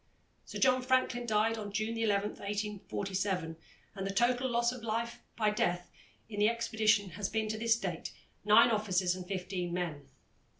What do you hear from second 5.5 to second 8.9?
death in the expedition has been to this date nine